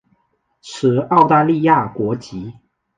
[0.63, 2.51] 持澳大利亚国籍。